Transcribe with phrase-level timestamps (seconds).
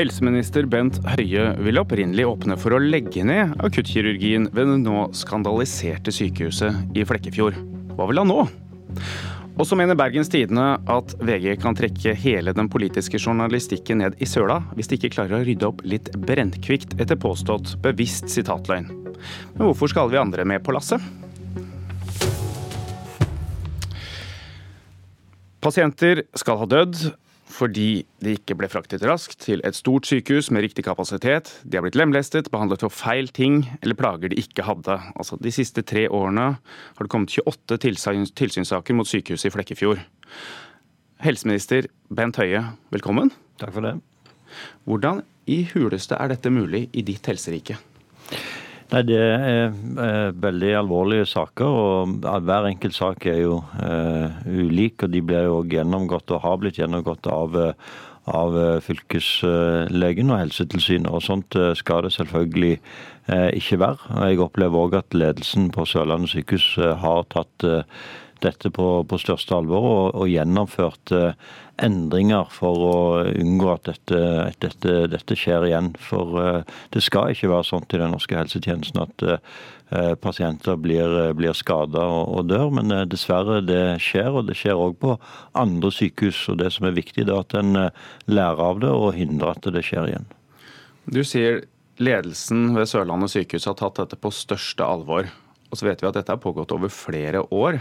[0.00, 6.14] Helseminister Bent Høie ville opprinnelig åpne for å legge ned akuttkirurgien ved det nå skandaliserte
[6.14, 7.58] sykehuset i Flekkefjord.
[7.98, 8.46] Hva vil han nå?
[9.60, 14.30] Og så mener Bergens Tidende at VG kan trekke hele den politiske journalistikken ned i
[14.30, 18.88] søla hvis de ikke klarer å rydde opp litt brennkvikt etter påstått bevisst sitatløgn.
[18.88, 21.04] Men hvorfor skal vi andre med på lasset?
[25.60, 27.10] Pasienter skal ha dødd,
[27.60, 31.52] fordi de ikke ble fraktet raskt til et stort sykehus med riktig kapasitet.
[31.64, 34.96] De har blitt lemlestet, behandlet for feil ting eller plager de ikke hadde.
[35.14, 37.80] Altså, de siste tre årene har det kommet 28
[38.40, 40.00] tilsynssaker mot sykehuset i Flekkefjord.
[41.20, 42.64] Helseminister Bent Høie,
[42.94, 43.34] velkommen.
[43.60, 43.98] Takk for det.
[44.88, 47.76] Hvordan i huleste er dette mulig i ditt helserike?
[48.90, 49.68] Nei, Det er
[50.02, 55.04] eh, veldig alvorlige saker, og hver enkelt sak er jo eh, ulik.
[55.04, 57.92] og De blir jo gjennomgått og har blitt gjennomgått av, eh,
[58.26, 61.06] av eh, fylkeslegen og Helsetilsynet.
[61.06, 62.72] og Sånt eh, skal det selvfølgelig
[63.30, 64.18] eh, ikke være.
[64.26, 66.72] Jeg opplever òg at ledelsen på Sørlandet sykehus
[67.04, 67.70] har tatt
[68.44, 71.12] dette på, på største alvor og, og gjennomført
[71.80, 72.96] endringer for å
[73.30, 75.92] unngå at dette, at dette, dette skjer igjen.
[76.02, 81.32] For uh, det skal ikke være sånn i den norske helsetjenesten at uh, pasienter blir,
[81.38, 84.30] blir skada og, og, dør, men dessverre det skjer.
[84.40, 85.16] Og det skjer òg på
[85.58, 86.44] andre sykehus.
[86.52, 87.86] og Det som er viktig, er at en
[88.30, 90.28] lærer av det og hindrer at det skjer igjen.
[91.10, 91.64] Du sier
[92.00, 95.28] ledelsen ved Sørlandet sykehus har tatt dette på største alvor.
[95.70, 97.80] Og så vet vi at dette har pågått over flere år.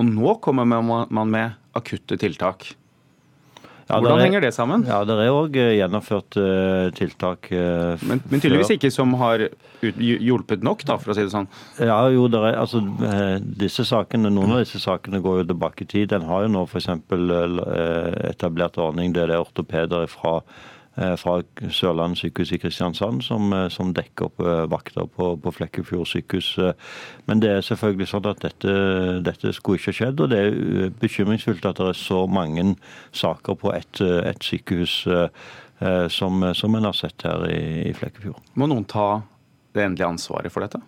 [0.00, 2.70] Og nå kommer man med akutte tiltak.
[3.90, 4.84] Ja, Hvordan er, henger det sammen?
[4.86, 7.48] Ja, Det er òg eh, gjennomført uh, tiltak.
[7.50, 9.48] Uh, men, men, tydeligvis ikke som har
[9.82, 11.48] hjulpet nok, da, for å si det sånn?
[11.82, 12.84] Ja, jo, er, altså,
[13.40, 16.14] disse sakene, Noen av disse sakene går jo tilbake i tid.
[16.14, 16.90] En har jo nå f.eks.
[18.30, 20.38] etablert ordning der det er ortopeder fra
[21.00, 21.38] fra
[21.72, 26.50] Sørlandet sykehus i Kristiansand, som, eh, som dekker opp eh, vakter på, på, Flekkefjord sykehus.
[27.26, 28.74] Men det er selvfølgelig sånn at dette,
[29.24, 32.74] dette skulle ikke skjedd, og det er bekymringsfullt at det er så mange
[33.16, 35.02] saker på ett et sykehus
[36.12, 38.40] som, som en har sett her i, i Flekkefjord.
[38.60, 39.22] Må noen ta
[39.74, 40.80] det endelige ansvaret for dette?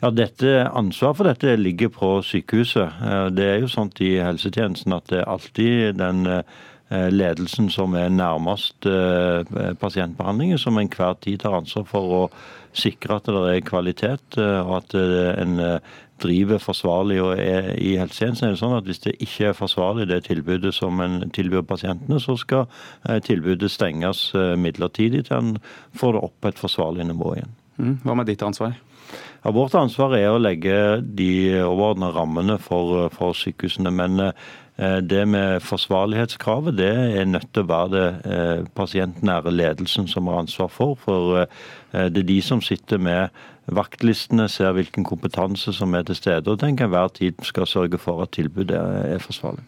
[0.00, 3.00] Ja, dette, Ansvaret for dette ligger på sykehuset.
[3.36, 6.42] Det er jo sånn i helsetjenesten at det er alltid den Eh,
[6.90, 12.22] ledelsen som er nærmest eh, pasientbehandlingen, som enhver tid tar ansvar for å
[12.74, 15.60] sikre at det er kvalitet, eh, og at en
[16.20, 17.20] driver forsvarlig.
[17.22, 20.74] og er I helsetjenesten er det sånn at hvis det ikke er forsvarlig det tilbudet
[20.74, 22.66] som en tilbyr pasientene, så skal
[23.24, 25.56] tilbudet stenges midlertidig til en
[25.96, 27.56] får det opp på et forsvarlig nivå igjen.
[27.80, 27.94] Mm.
[28.04, 28.76] Hva med ditt ansvar?
[29.40, 33.88] Ja, Vårt ansvar er å legge de overordnede rammene for, for sykehusene.
[33.88, 40.08] Men Eh, det med forsvarlighetskravet det er nødt til å være det eh, pasientnære ledelsen
[40.08, 40.94] som har ansvar for.
[41.02, 43.28] For eh, det er de som sitter med
[43.68, 48.24] vaktlistene, ser hvilken kompetanse som er til stede, og til enhver tid skal sørge for
[48.24, 49.66] at tilbudet er forsvarlig.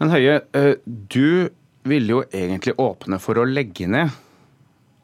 [0.00, 0.40] Men Høie,
[0.86, 1.48] du
[1.86, 4.10] ville jo egentlig åpne for å legge ned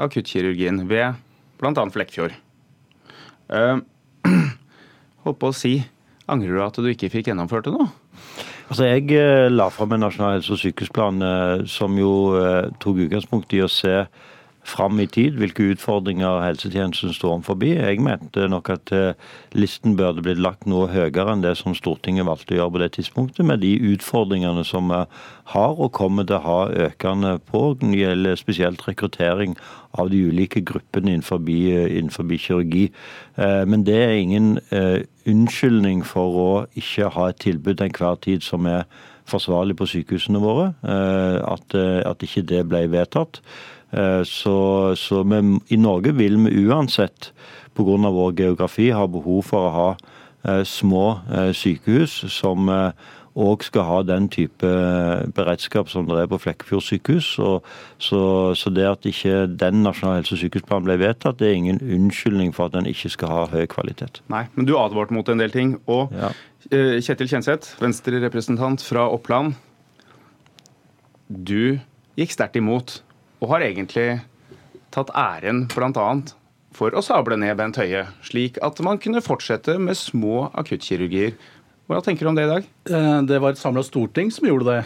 [0.02, 1.20] akuttkirurgien ved
[1.60, 1.84] bl.a.
[1.94, 2.34] Flekkfjord.
[5.22, 5.76] Holdt på å si,
[6.26, 7.86] angrer du at du ikke fikk gjennomført det nå?
[8.72, 13.02] Altså, Jeg eh, la fram en nasjonal helse- og sykehusplan eh, som jo eh, tok
[13.04, 14.06] utgangspunkt i å se
[14.68, 17.58] fram i tid hvilke utfordringer helsetjenesten står overfor.
[17.66, 18.92] Jeg mente nok at
[19.58, 22.90] listen burde blitt lagt noe høyere enn det som Stortinget valgte å gjøre på det
[22.96, 25.02] tidspunktet, med de utfordringene som vi
[25.52, 27.62] har og kommer til å ha økende på.
[27.80, 29.56] Det gjelder spesielt rekruttering
[29.98, 32.90] av de ulike gruppene innenfor, innenfor kirurgi.
[33.36, 38.20] Eh, men det er ingen eh, unnskyldning for å ikke ha et tilbud til enhver
[38.24, 38.86] tid som er
[39.28, 40.72] forsvarlig på sykehusene våre.
[40.82, 41.76] Eh, at,
[42.08, 43.42] at ikke det ble vedtatt.
[43.92, 44.56] Så,
[44.96, 45.38] så vi,
[45.68, 47.32] i Norge vil vi uansett
[47.76, 48.08] pga.
[48.08, 51.04] vår geografi ha behov for å ha små
[51.52, 52.70] sykehus som
[53.38, 54.68] òg skal ha den type
[55.36, 57.28] beredskap som det er på Flekkefjord sykehus.
[57.36, 57.52] Så,
[58.02, 58.22] så,
[58.58, 62.52] så, det at ikke den nasjonale helse- og sykehusplanen ble vedtatt, det er ingen unnskyldning
[62.56, 64.22] for at den ikke skal ha høy kvalitet.
[64.32, 65.78] Nei, men du advarte mot en del ting.
[65.90, 66.32] Og ja.
[66.70, 69.56] Eh, Kjetil Kjenseth, Venstre-representant fra Oppland.
[71.32, 71.80] Du
[72.20, 73.00] gikk sterkt imot,
[73.42, 74.06] og har egentlig
[74.94, 76.08] tatt æren bl.a.
[76.72, 81.34] for å sable ned Bent Høie, slik at man kunne fortsette med små akuttkirurgier
[81.90, 82.66] hva tenker du om det i dag?
[82.88, 84.78] Eh, det var et samla storting som gjorde det.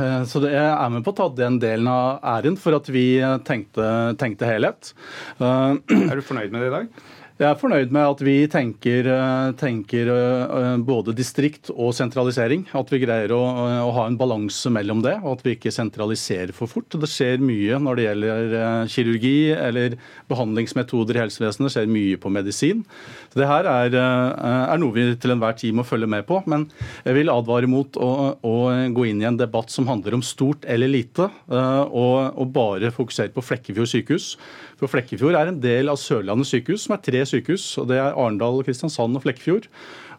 [0.00, 3.18] Eh, så jeg er med på å ta den delen av æren for at vi
[3.46, 3.88] tenkte,
[4.20, 4.94] tenkte helhet.
[5.42, 7.04] Er du fornøyd med det i dag?
[7.34, 12.62] Jeg er fornøyd med at vi tenker, eh, tenker, eh, både distrikt og sentralisering.
[12.70, 13.40] At vi greier å,
[13.82, 16.86] å, ha en balanse mellom det, og at vi ikke sentraliserer for fort.
[16.94, 19.96] Det skjer mye når det gjelder eh, kirurgi eller
[20.30, 21.66] behandlingsmetoder i helsevesenet.
[21.66, 22.84] Det skjer mye på medisin.
[23.32, 26.38] Så det her er, er, noe vi til enhver tid må følge med på.
[26.46, 26.68] Men
[27.02, 28.12] jeg vil advare mot å,
[28.46, 28.54] å
[28.94, 33.34] gå inn i en debatt som handler om stort eller lite, og, og bare fokusere
[33.34, 34.30] på Flekkefjord sykehus.
[34.78, 37.66] For Flekkefjord er en del av Sørlandet sykehus, som er tre sykehus.
[37.78, 39.68] og Det er Arendal, Kristiansand og Flekkefjord.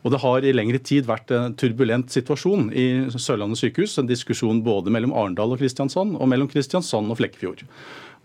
[0.05, 3.97] Og Det har i lengre tid vært en turbulent situasjon i Sørlandet sykehus.
[3.97, 7.65] En diskusjon både mellom Arendal og Kristiansand, og mellom Kristiansand og Flekkefjord.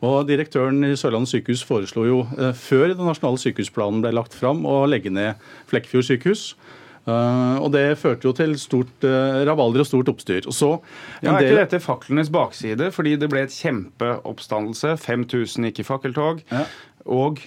[0.04, 4.64] Og Direktøren i Sørlandet sykehus foreslo jo eh, før den nasjonale sykehusplanen ble lagt fram,
[4.68, 5.40] å legge ned
[5.72, 6.44] Flekkefjord sykehus.
[7.08, 10.44] Uh, og Det førte jo til stort uh, rabalder og stort oppstyr.
[10.44, 10.68] Og så,
[11.24, 12.90] ja, er ikke dette faklenes bakside?
[12.94, 14.92] Fordi det ble et kjempeoppstandelse.
[15.00, 16.44] 5000 gikk i fakkeltog.
[16.52, 16.66] Ja.
[17.08, 17.40] Og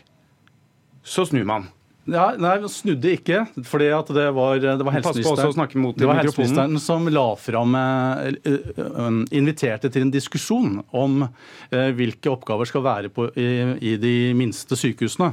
[1.03, 1.69] så snur man.
[2.03, 3.43] Ja, nei, vi snudde ikke.
[3.69, 9.91] fordi at det var, det var helseministeren, det var helseministeren som la fram uh, Inviterte
[9.93, 11.23] til en diskusjon om
[11.71, 13.47] hvilke oppgaver skal være på, i,
[13.93, 15.31] i de minste sykehusene.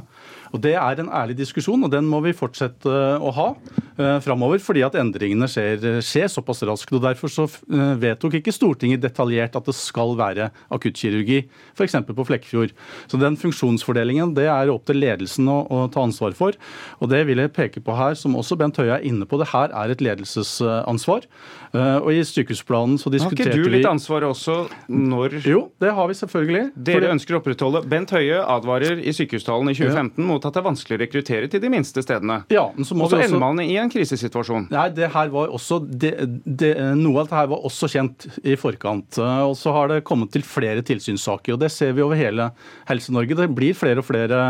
[0.51, 4.59] Og Det er en ærlig diskusjon, og den må vi fortsette å ha eh, framover.
[4.63, 6.91] Fordi at endringene skjer, skjer, såpass raskt.
[6.95, 11.43] og Derfor så eh, vedtok ikke Stortinget detaljert at det skal være akuttkirurgi,
[11.77, 11.97] f.eks.
[12.09, 12.75] på Flekkefjord.
[13.07, 16.57] Så den funksjonsfordelingen det er opp til ledelsen å, å, ta ansvar for.
[17.01, 19.39] Og det vil jeg peke på her, som også Bent Høie er inne på.
[19.41, 21.27] Det her er et ledelsesansvar.
[21.71, 24.57] Eh, og i sykehusplanen så diskuterte vi Har ikke du litt ansvar også
[24.91, 26.63] når Jo, det har vi selvfølgelig.
[26.75, 27.11] Dere Fordi...
[27.15, 30.99] ønsker å opprettholde Bent Høie advarer i sykehustalen i 2015 mot at det er vanskelig
[30.99, 32.41] å rekruttere til de minste stedene.
[32.51, 34.67] Ja, men så må og så ender man i en krisesituasjon.
[34.73, 36.13] Nei, det her var også, det,
[36.45, 39.19] det, Noe av dette her var også kjent i forkant.
[39.47, 41.55] Og så har det kommet til flere tilsynssaker.
[41.55, 42.49] og Det ser vi over hele
[42.89, 43.37] Helse-Norge.
[43.39, 44.41] Det blir flere og flere,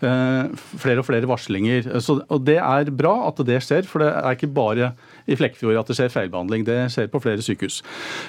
[0.00, 2.00] eh, flere, og flere varslinger.
[2.00, 4.94] Så, og Det er bra at det skjer, for det er ikke bare
[5.26, 6.64] i Flekkefjord at det skjer feilbehandling.
[6.64, 7.82] Det skjer på flere sykehus.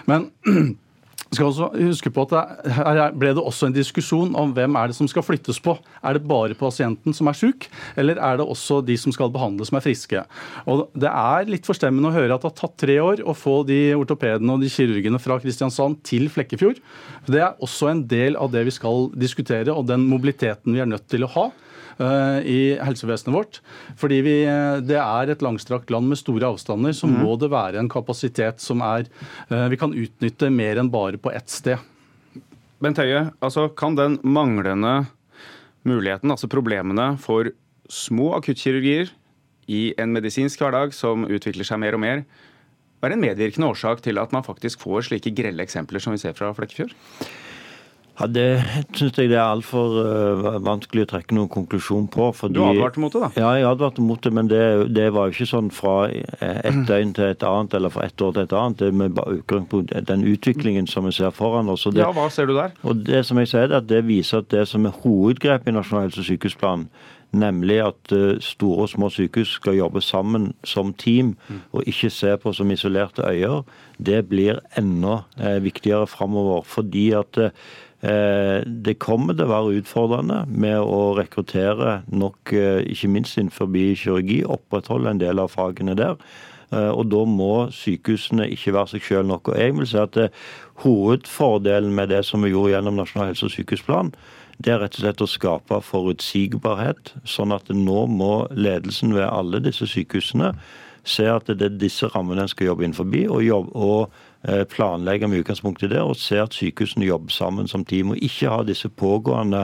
[0.08, 0.32] Men
[1.34, 4.96] skal også huske på at Her ble det også en diskusjon om hvem er det
[4.96, 5.74] som skal flyttes på.
[6.04, 7.68] Er det bare pasienten som er syk,
[7.98, 10.24] eller er det også de som skal behandles som er friske?
[10.66, 13.66] Og Det er litt forstemmende å høre at det har tatt tre år å få
[13.68, 16.80] de ortopedene og de kirurgene fra Kristiansand til Flekkefjord.
[17.28, 20.88] Det er også en del av det vi skal diskutere, og den mobiliteten vi er
[20.88, 21.50] nødt til å ha.
[21.96, 23.62] Eh, i helsevesenet vårt.
[23.96, 27.22] Fordi vi, eh, det er et langstrakt land med store avstander, så mm.
[27.24, 29.08] må det være en kapasitet som er,
[29.48, 31.80] eh, vi kan utnytte mer enn bare på ett sted.
[32.84, 35.08] Bent Høie, altså kan den manglende
[35.88, 37.54] muligheten, altså problemene for
[37.88, 39.14] små akuttkirurgier
[39.72, 42.26] i en medisinsk hverdag som utvikler seg mer og mer,
[43.00, 46.36] være en medvirkende årsak til at man faktisk får slike grelle eksempler som vi ser
[46.36, 46.92] fra Flekkefjord?
[48.20, 48.64] Ja, Det
[48.96, 52.30] syns jeg det er altfor uh, vanskelig å trekke noen konklusjon på.
[52.38, 53.30] Fordi, du advarte mot det, da?
[53.42, 54.32] Ja, jeg advarte mot det.
[54.36, 54.62] Men det,
[54.96, 58.38] det, var jo ikke sånn fra et døgn til et annet eller fra ett år
[58.38, 58.80] til et annet.
[58.80, 61.88] Det med utgangspunkt den utviklingen som vi ser foran oss.
[61.90, 62.72] Det, ja, hva ser du der?
[62.88, 65.76] Og Det som jeg sier, det, at det viser at det som er hovedgrepet i
[65.76, 66.88] Nasjonal helse- og sykehusplan,
[67.36, 71.34] nemlig at uh, store og små sykehus skal jobbe sammen som team,
[71.76, 73.66] og ikke se på som isolerte øyer,
[74.00, 76.64] det blir enda uh, viktigere framover.
[76.64, 77.52] Fordi at Eh,
[78.06, 84.44] det kommer til å være utfordrende med å rekruttere nok, eh, ikke minst innenfor kirurgi,
[84.46, 86.16] opprettholde en del av fagene der.
[86.72, 89.50] Eh, og da må sykehusene ikke være seg sjøl nok.
[89.50, 90.18] Og jeg vil si at
[90.84, 94.14] Hovedfordelen med det som vi gjorde gjennom Nasjonal helse- og sykehusplan,
[94.62, 99.60] det er rett og slett å skape forutsigbarhet, sånn at nå må ledelsen ved alle
[99.60, 100.54] disse sykehusene
[101.06, 104.10] se at det er disse rammene en skal jobbe innenfor, og, jobbe, og
[104.48, 108.12] Eh, planlegge med utgangspunkt i det, og se at sykehusene jobber sammen som team.
[108.14, 109.64] Og ikke ha disse pågående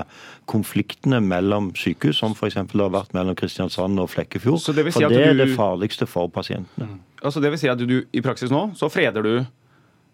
[0.50, 2.58] konfliktene mellom sykehus, som f.eks.
[2.72, 4.58] det har vært mellom Kristiansand og Flekkefjord.
[4.64, 5.44] Si for det er du...
[5.44, 6.88] det farligste for pasientene.
[6.88, 7.00] Mm.
[7.22, 9.34] Altså det vil si at du i praksis nå så freder du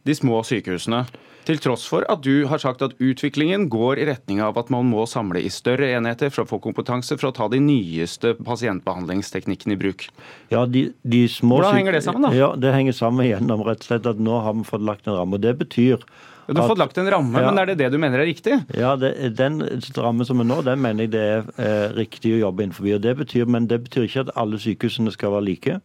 [0.07, 1.05] de små sykehusene.
[1.47, 4.89] Til tross for at du har sagt at utviklingen går i retning av at man
[4.89, 9.77] må samle i større enheter for å få kompetanse for å ta de nyeste pasientbehandlingsteknikkene
[9.77, 10.09] i bruk.
[10.51, 12.33] Ja, de, de små Hvordan henger det sammen, da?
[12.35, 15.15] Ja, Det henger sammen gjennom rett og slett at nå har vi fått lagt en
[15.15, 15.39] ramme.
[15.39, 16.03] og Det betyr
[16.47, 18.55] du har fått lagt en ramme, ja, men er det det du mener er riktig?
[18.71, 19.59] Ja, det, Den
[19.97, 22.87] rammen som er nå, den mener jeg det er eh, riktig å jobbe innenfor.
[22.95, 25.79] Og det betyr, men det betyr ikke at alle sykehusene skal være like.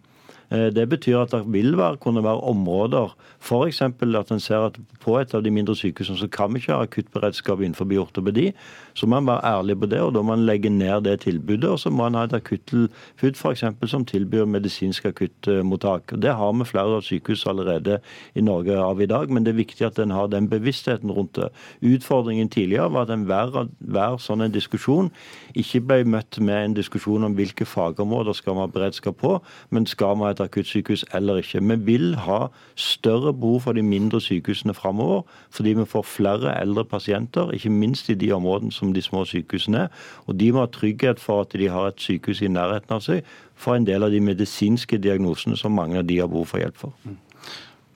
[0.53, 3.81] Eh, det betyr at det vil være, kunne være områder F.eks.
[3.83, 6.85] at en ser at på et av de mindre sykehusene så kan vi ikke ha
[6.85, 8.53] akuttberedskap innenfor ortopedi.
[8.95, 11.71] Så må man være ærlig på det, og da må man legge ned det tilbudet.
[11.71, 13.65] Og så må man ha et akuttilbud f.eks.
[13.91, 16.15] som tilbyr medisinsk akuttmottak.
[16.23, 18.01] Det har vi flere av sykehus allerede
[18.35, 21.37] i Norge av i dag, men det er viktig at en har den bevisstheten rundt
[21.37, 21.49] det.
[21.83, 25.11] Utfordringen tidligere var at enhver hver sånn en diskusjon
[25.59, 29.37] ikke ble møtt med en diskusjon om hvilke fagområder skal vi ha beredskap på,
[29.71, 31.63] men skal vi ha et akuttsykehus eller ikke.
[31.73, 32.47] Vi vil ha
[32.79, 38.11] større behov for de mindre sykehusene framover, fordi vi får flere eldre pasienter, ikke minst
[38.11, 40.07] i de områdene som de små sykehusene er.
[40.27, 43.23] Og de må ha trygghet for at de har et sykehus i nærheten av seg
[43.55, 46.83] for en del av de medisinske diagnosene som mange av de har behov for hjelp
[46.83, 46.97] for.
[47.07, 47.21] Mm.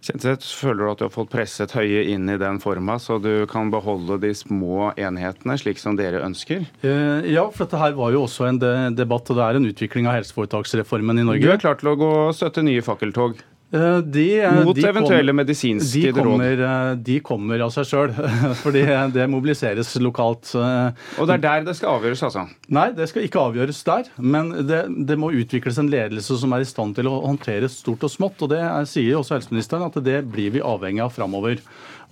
[0.07, 3.43] Kjenseth, føler du at du har fått presset Høie inn i den forma, så du
[3.51, 6.63] kan beholde de små enhetene slik som dere ønsker?
[6.87, 8.61] Eh, ja, for dette her var jo også en
[8.95, 11.43] debatt, og det er en utvikling av helseforetaksreformen i Norge.
[11.43, 13.43] Du er klar til å gå og støtte nye fakkeltog?
[13.75, 14.27] Eh, de,
[14.63, 16.61] Mot de eventuelle kom, medisinske de kommer, råd?
[16.67, 18.13] Eh, de kommer av seg sjøl,
[18.63, 20.53] fordi det mobiliseres lokalt.
[20.55, 22.47] Og det er der det skal avgjøres, altså?
[22.71, 24.13] Nei, det skal ikke avgjøres der.
[24.23, 28.07] Men det, det må utvikles en ledelse som er i stand til å håndtere stort
[28.07, 28.47] og smått.
[28.47, 31.59] Og det er, sier også helseministeren at det blir vi avhengig av framover.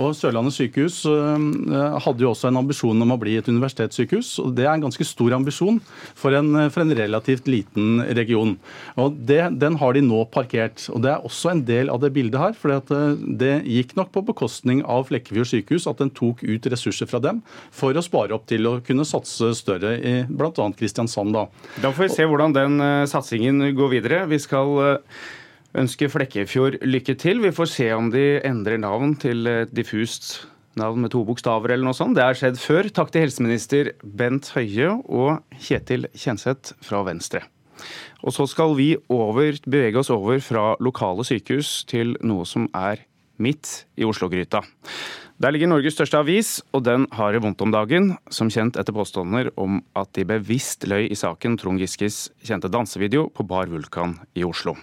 [0.02, 4.32] Og Sørlandet sykehus eh, hadde jo også en ambisjon om å bli et universitetssykehus.
[4.42, 5.78] og Det er en ganske stor ambisjon
[6.18, 8.56] for en, for en relativt liten region.
[8.98, 10.88] Og det, Den har de nå parkert.
[10.90, 12.56] og Det er også en del av det bildet her.
[12.58, 17.10] for eh, Det gikk nok på bekostning av Flekkefjord sykehus at den tok ut ressurser
[17.10, 17.42] fra dem
[17.74, 20.68] for å spare opp til å kunne satse større i bl.a.
[20.78, 21.34] Kristiansand.
[21.34, 21.46] Da.
[21.82, 24.24] da får vi se hvordan den uh, satsingen går videre.
[24.30, 24.98] Vi skal
[25.74, 27.42] ønske Flekkefjord lykke til.
[27.42, 30.44] Vi får se om de endrer navn til et diffust
[30.78, 32.16] navn med to bokstaver eller noe sånt.
[32.18, 32.90] Det har skjedd før.
[32.94, 37.44] Takk til helseminister Bent Høie og Kjetil Kjenseth fra Venstre.
[38.24, 43.04] Og så skal vi over, bevege oss over fra lokale sykehus til noe som er
[43.42, 44.62] midt i Oslo-gryta.
[45.42, 48.94] Der ligger Norges største avis, og den har det vondt om dagen, som kjent etter
[48.94, 54.20] påstander om at de bevisst løy i saken Trond Giskes kjente dansevideo på Bar Vulkan
[54.38, 54.76] i Oslo.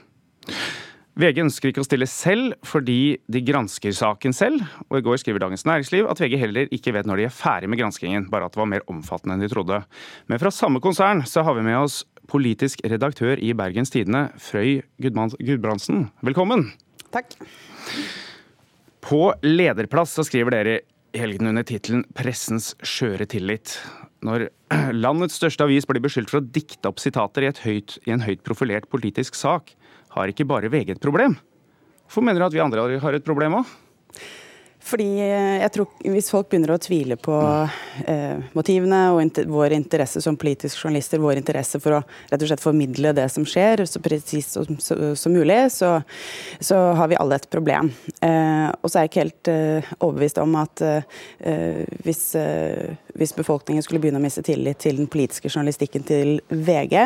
[1.19, 5.43] VG ønsker ikke å stille selv fordi de gransker saken selv, og i går skriver
[5.43, 8.55] Dagens Næringsliv at VG heller ikke vet når de er ferdig med granskingen, bare at
[8.55, 9.81] det var mer omfattende enn de trodde.
[10.31, 12.01] Men fra samme konsern så har vi med oss
[12.31, 16.05] politisk redaktør i Bergens Tidende, Frøy Gudbrandsen.
[16.23, 16.69] Velkommen.
[17.11, 17.35] Takk.
[19.03, 20.79] På lederplass så skriver dere
[21.11, 23.75] i helgen under tittelen 'Pressens skjøre tillit'.
[24.23, 24.47] Når
[25.03, 28.45] landets største avis blir beskyldt for å dikte opp sitater i, høyt, i en høyt
[28.47, 29.73] profilert politisk sak,
[30.15, 31.37] har ikke bare VG et problem.
[32.05, 33.71] Hvorfor mener du at vi andre har et problem òg?
[34.81, 37.35] Fordi eh, jeg tror Hvis folk begynner å tvile på
[38.09, 42.01] eh, motivene og inter, vår interesse som politiske journalister, vår interesse for å
[42.31, 45.93] rett og slett formidle det som skjer så presist som, som, mulig, så,
[46.59, 47.91] så, har vi alle et problem.
[48.25, 53.35] Eh, og så er jeg ikke helt eh, overbevist om at eh, hvis, eh, hvis,
[53.37, 56.97] befolkningen skulle begynne å miste tillit til den politiske journalistikken til VG,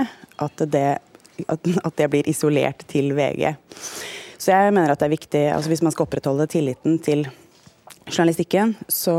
[0.45, 0.87] at det
[1.47, 3.55] at, det blir isolert til VG.
[4.37, 7.25] Så jeg mener at det er viktig, altså hvis man skal opprettholde tilliten til
[8.05, 9.15] journalistikken, så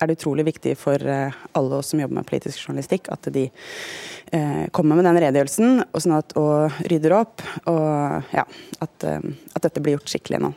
[0.00, 3.46] er det utrolig viktig for eh, alle oss som jobber med politisk journalistikk, at de
[3.46, 7.44] eh, kommer med den redegjørelsen og, sånn at, og rydder opp.
[7.70, 8.44] Og ja,
[8.84, 10.52] at, eh, at, dette blir gjort skikkelig nå.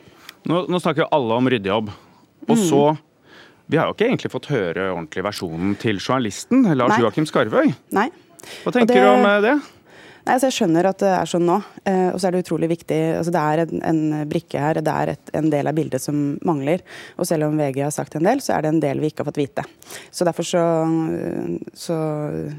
[0.48, 1.92] Nå, nå snakker jo alle om ryddejobb.
[2.48, 2.64] Og mm.
[2.70, 2.82] så
[3.68, 7.74] Vi har jo ikke egentlig fått høre ordentlig versjonen til journalisten, Lars Joakim Skarvøy.
[7.92, 8.06] Nei.
[8.62, 9.02] Hva tenker det...
[9.04, 9.58] du om det?
[10.28, 11.54] Nei, altså Jeg skjønner at det er sånn nå,
[11.88, 12.96] eh, og så er det utrolig viktig.
[13.16, 16.18] altså Det er en, en brikke her, det er et, en del av bildet som
[16.44, 16.82] mangler.
[17.16, 19.24] Og selv om VG har sagt en del, så er det en del vi ikke
[19.24, 19.64] har fått vite.
[20.12, 20.66] Så derfor så,
[21.72, 21.96] så,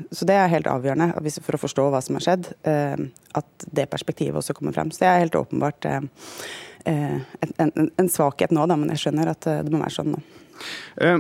[0.09, 1.11] så det er helt avgjørende
[1.45, 3.05] for å forstå hva som har skjedd, eh,
[3.37, 4.89] at det perspektivet også kommer frem.
[4.89, 6.01] Så det er helt åpenbart eh,
[6.89, 10.25] en, en, en svakhet nå, da, men jeg skjønner at det må være sånn nå.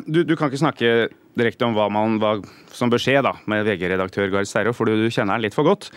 [0.09, 0.95] Du, du kan ikke snakke
[1.41, 2.37] direkte om hva, man, hva
[2.75, 5.89] som bør skje da, med VG-redaktør Gard Sterro, for du kjenner han litt for godt.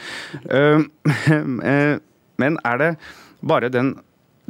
[0.48, 0.86] Uh,
[2.42, 2.90] men er det
[3.42, 3.94] bare den,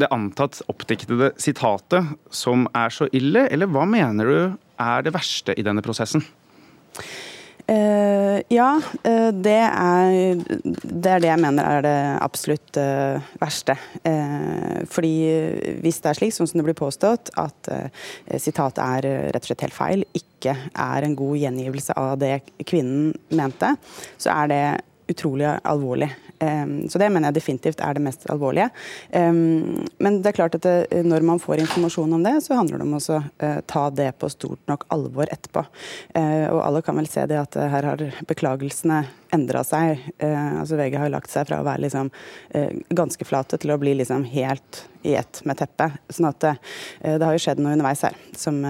[0.00, 4.38] det antatt oppdiktede sitatet som er så ille, eller hva mener du
[4.82, 6.24] er det verste i denne prosessen?
[7.72, 13.76] Uh, ja, uh, det, er, det, er, det jeg mener er det absolutt uh, verste.
[14.92, 15.12] fordi
[15.80, 17.68] hvis det er slik, sånn som det blir påstått, at
[18.42, 22.32] sitatet er rett og slett helt feil, ikke er en god gjengivelse av det
[22.66, 23.70] kvinnen mente,
[24.20, 24.64] så er det
[25.12, 26.10] utrolig alvorlig.
[26.90, 28.68] Så det mener jeg definitivt er det mest alvorlige.
[29.12, 32.86] Men det er klart at det, når man får informasjon om det, så handler det
[32.88, 35.62] om å ta det på stort nok alvor etterpå.
[36.16, 40.02] Og alle kan vel se det at her har beklagelsene endra seg.
[40.18, 42.10] Altså VG har lagt seg fra å være liksom
[42.90, 46.02] ganske flate til å bli liksom helt i ett med teppet.
[46.10, 46.56] Sånn at det,
[47.06, 48.60] det har jo skjedd noe underveis her som,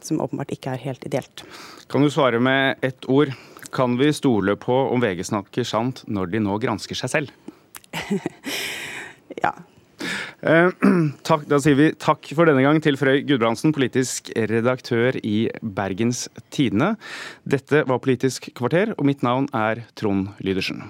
[0.00, 1.44] som åpenbart ikke er helt ideelt.
[1.92, 3.36] Kan du svare med ett ord?
[3.72, 7.30] Kan vi stole på om VG snakker sant når de nå gransker seg selv?
[9.44, 9.54] ja.
[10.42, 10.68] Eh,
[11.28, 16.26] takk, da sier vi takk for denne gang til Frøy Gudbrandsen, politisk redaktør i Bergens
[16.52, 16.94] Tidende.
[17.48, 20.84] Dette var Politisk kvarter, og mitt navn er Trond Lydersen.